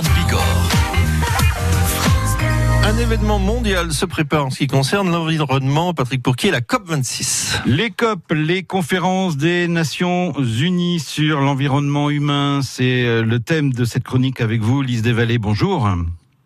Bigorre. 0.00 0.42
Un 2.84 2.96
événement 2.96 3.38
mondial 3.38 3.92
se 3.92 4.06
prépare 4.06 4.46
en 4.46 4.50
ce 4.50 4.58
qui 4.58 4.66
concerne 4.66 5.10
l'environnement. 5.10 5.92
Patrick 5.92 6.22
Pourquier, 6.22 6.50
la 6.50 6.60
COP26. 6.60 7.62
Les 7.66 7.90
COP, 7.90 8.20
les 8.32 8.62
conférences 8.62 9.36
des 9.36 9.68
Nations 9.68 10.32
Unies 10.38 10.98
sur 11.00 11.40
l'environnement 11.40 12.08
humain, 12.08 12.60
c'est 12.62 13.04
euh, 13.04 13.22
le 13.22 13.38
thème 13.40 13.72
de 13.72 13.84
cette 13.84 14.04
chronique 14.04 14.40
avec 14.40 14.62
vous, 14.62 14.80
Lise 14.80 15.02
Desvallées. 15.02 15.38
Bonjour. 15.38 15.86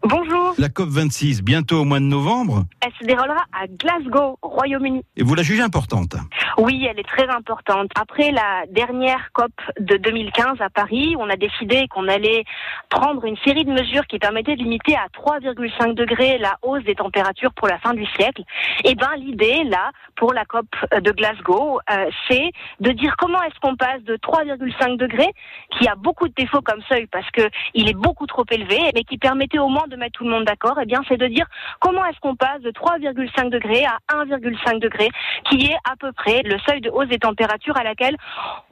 Bonjour. 0.02 0.54
La 0.58 0.68
COP 0.68 0.88
26, 0.88 1.42
bientôt 1.42 1.80
au 1.80 1.84
mois 1.84 1.98
de 1.98 2.04
novembre. 2.04 2.64
Elle 2.84 2.92
se 3.00 3.04
déroulera 3.06 3.44
à 3.52 3.66
Glasgow, 3.66 4.38
Royaume-Uni. 4.40 5.02
Et 5.16 5.22
vous 5.24 5.34
la 5.34 5.42
jugez 5.42 5.62
importante? 5.62 6.16
Oui, 6.58 6.86
elle 6.88 6.98
est 7.00 7.08
très 7.08 7.28
importante. 7.28 7.90
Après 8.00 8.30
la 8.30 8.64
dernière 8.70 9.30
COP 9.32 9.50
de 9.80 9.96
2015 9.96 10.60
à 10.60 10.70
Paris, 10.70 11.16
on 11.18 11.28
a 11.28 11.36
décidé 11.36 11.86
qu'on 11.90 12.06
allait 12.08 12.44
prendre 12.88 13.24
une 13.24 13.36
série 13.38 13.64
de 13.64 13.72
mesures 13.72 14.06
qui 14.06 14.18
permettaient 14.18 14.56
de 14.56 14.62
limiter 14.62 14.94
à 14.96 15.06
3,5 15.08 15.94
degrés 15.94 16.38
la 16.38 16.56
hausse 16.62 16.84
des 16.84 16.94
températures 16.94 17.52
pour 17.52 17.68
la 17.68 17.78
fin 17.78 17.94
du 17.94 18.06
siècle. 18.06 18.42
Et 18.84 18.94
ben 18.94 19.10
l'idée 19.16 19.64
là 19.64 19.90
pour 20.16 20.32
la 20.32 20.44
COP 20.44 20.66
de 20.92 21.10
Glasgow, 21.12 21.80
euh, 21.90 22.10
c'est 22.28 22.50
de 22.80 22.92
dire 22.92 23.14
comment 23.18 23.42
est-ce 23.42 23.58
qu'on 23.60 23.76
passe 23.76 24.02
de 24.02 24.16
3,5 24.16 24.96
degrés, 24.96 25.32
qui 25.78 25.86
a 25.88 25.94
beaucoup 25.94 26.28
de 26.28 26.34
défauts 26.34 26.62
comme 26.62 26.80
seuil 26.88 27.06
parce 27.06 27.30
que 27.30 27.42
il 27.74 27.88
est 27.88 27.94
beaucoup 27.94 28.26
trop 28.26 28.44
élevé, 28.50 28.78
mais 28.94 29.04
qui 29.04 29.18
permettait 29.18 29.58
au 29.58 29.68
moins 29.68 29.86
de 29.88 29.96
mettre 29.96 30.18
tout 30.18 30.24
le 30.24 30.30
monde 30.30 30.44
d'accord, 30.44 30.78
eh 30.80 30.86
bien, 30.86 31.02
c'est 31.08 31.16
de 31.16 31.26
dire 31.26 31.46
comment 31.80 32.04
est-ce 32.06 32.18
qu'on 32.20 32.36
passe 32.36 32.60
de 32.62 32.70
3,5 32.70 33.50
degrés 33.50 33.84
à 33.84 33.98
1,5 34.24 34.78
degré, 34.80 35.08
qui 35.50 35.66
est 35.66 35.76
à 35.84 35.96
peu 35.98 36.12
près 36.12 36.42
le 36.42 36.58
seuil 36.66 36.80
de 36.80 36.90
hausse 36.90 37.08
des 37.08 37.18
températures 37.18 37.76
à 37.76 37.84
laquelle 37.84 38.16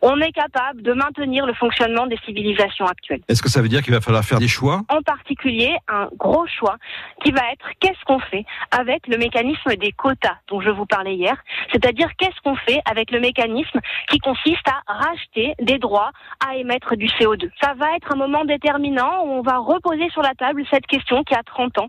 on 0.03 0.21
est 0.21 0.33
capable 0.33 0.83
de 0.83 0.93
maintenir 0.93 1.47
le 1.47 1.55
fonctionnement 1.55 2.07
des 2.07 2.19
civilisations 2.25 2.87
actuelles. 2.87 3.21
Est-ce 3.29 3.43
que 3.43 3.49
ça 3.49 3.63
veut 3.63 3.69
dire 3.69 3.83
qu'il 3.83 3.93
va 3.93 4.01
falloir 4.05 4.25
faire 4.25 4.39
des 4.39 4.49
choix 4.49 4.83
En 4.89 5.03
particulier, 5.03 5.77
un 5.89 6.09
gros 6.17 6.47
choix 6.47 6.77
qui 7.25 7.33
va 7.33 7.41
être 7.53 7.67
qu'est-ce 7.81 8.05
qu'on 8.05 8.21
fait 8.21 8.45
avec 8.71 9.07
le 9.09 9.19
mécanisme 9.19 9.75
des 9.77 9.93
quotas 9.93 10.39
dont 10.49 10.61
je 10.61 10.71
vous 10.71 10.87
parlais 10.87 11.15
hier, 11.15 11.37
c'est-à-dire 11.73 12.09
qu'est-ce 12.19 12.41
qu'on 12.45 12.57
fait 12.57 12.81
avec 12.91 13.11
le 13.11 13.21
mécanisme 13.21 13.81
qui 14.09 14.19
consiste 14.19 14.69
à 14.69 14.93
racheter 14.93 15.55
des 15.61 15.79
droits 15.79 16.11
à 16.47 16.57
émettre 16.57 16.97
du 16.97 17.07
CO2. 17.07 17.51
Ça 17.61 17.75
va 17.75 17.97
être 17.97 18.13
un 18.13 18.17
moment 18.17 18.45
déterminant 18.45 19.25
où 19.25 19.31
on 19.31 19.43
va 19.43 19.59
reposer 19.59 20.09
sur 20.11 20.23
la 20.23 20.35
table 20.35 20.65
cette 20.71 20.87
question 20.87 21.25
qui 21.25 21.35
a 21.35 21.43
30 21.43 21.79
ans 21.79 21.89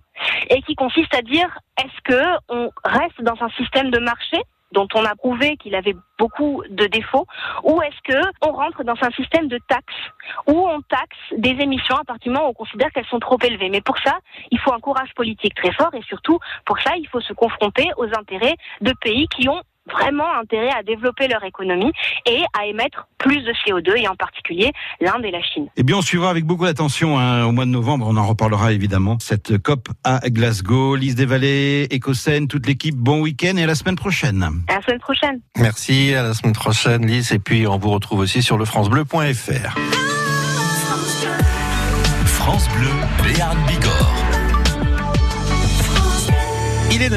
et 0.50 0.62
qui 0.62 0.76
consiste 0.76 1.14
à 1.14 1.22
dire 1.22 1.60
est-ce 1.78 2.02
que 2.04 2.24
on 2.50 2.70
reste 2.84 3.22
dans 3.22 3.42
un 3.42 3.50
système 3.50 3.92
de 3.92 4.00
marché 4.00 4.38
dont 4.76 4.88
on 4.94 5.04
a 5.06 5.16
prouvé 5.16 5.58
qu'il 5.58 5.74
avait 5.74 5.96
beaucoup 6.20 6.64
de 6.70 6.86
défauts, 6.86 7.26
ou 7.64 7.82
est-ce 7.82 8.02
que 8.04 8.20
on 8.42 8.52
rentre 8.52 8.84
dans 8.84 8.96
un 9.02 9.12
système 9.12 9.48
de 9.48 9.60
taxes 9.68 10.04
où 10.48 10.54
on 10.54 10.82
taxe 10.82 11.18
des 11.38 11.56
émissions 11.62 11.96
à 11.96 12.04
partir 12.04 12.32
du 12.32 12.36
moment 12.36 12.48
où 12.48 12.52
on 12.52 12.54
considère 12.54 12.92
qu'elles 12.92 13.08
sont 13.08 13.20
trop 13.20 13.38
élevées. 13.42 13.70
Mais 13.70 13.82
pour 13.82 13.98
ça, 14.00 14.20
il 14.52 14.60
faut 14.60 14.74
un 14.74 14.80
courage 14.80 15.14
politique 15.16 15.56
très 15.56 15.72
fort 15.72 15.94
et 15.94 16.02
surtout 16.04 16.40
pour 16.66 16.80
ça, 16.80 16.92
il 16.98 17.08
faut 17.08 17.22
se 17.22 17.34
confronter 17.34 17.90
aux 17.98 18.08
intérêts 18.18 18.56
de 18.82 18.94
pays 19.02 19.28
qui 19.30 19.48
ont 19.50 19.62
vraiment 19.92 20.34
intérêt 20.40 20.72
à 20.78 20.84
développer 20.84 21.28
leur 21.28 21.44
économie 21.44 21.92
et 22.26 22.44
à 22.58 22.66
émettre 22.66 23.08
plus 23.18 23.42
de 23.42 23.52
CO2 23.52 23.98
et 23.98 24.08
en 24.08 24.16
particulier 24.16 24.72
l'Inde 25.02 25.26
et 25.26 25.32
la 25.32 25.42
Chine. 25.42 25.68
Eh 25.78 25.84
bien, 25.84 25.98
on 25.98 26.02
suivra 26.02 26.30
avec 26.30 26.46
beaucoup 26.46 26.66
d'attention 26.66 27.18
hein, 27.18 27.46
au 27.46 27.52
mois 27.52 27.66
de 27.66 27.72
novembre. 27.72 28.08
On 28.10 28.18
en 28.18 28.26
reparlera 28.26 28.72
évidemment. 28.72 29.18
Cette 29.20 29.58
COP 29.58 29.90
à 30.04 30.20
Glasgow, 30.30 30.96
Lise 30.96 31.16
Desvallées, 31.16 31.88
Écosène, 31.92 32.48
toute 32.48 32.68
l'équipe. 32.68 32.96
Bon 32.96 33.22
week-end 33.22 33.58
et 33.58 33.64
à 33.64 33.68
la 33.68 33.76
semaine 33.76 33.96
prochaine. 33.96 34.44
À 34.68 34.76
la 34.76 34.82
semaine 34.82 35.00
prochaine. 35.00 35.40
Merci, 35.58 36.14
à 36.14 36.24
la 36.24 36.34
semaine 36.34 36.54
prochaine, 36.54 37.06
Lise. 37.06 37.32
Et 37.32 37.40
puis, 37.40 37.68
on 37.68 37.78
vous 37.78 37.92
retrouve 37.92 38.20
aussi 38.20 38.42
sur 38.42 38.58
le 38.58 38.66
francebleu.fr. 38.66 39.76
France 42.24 42.70
Bleu 42.78 42.90
Béarn 43.24 43.58
Bigorre. 43.68 43.95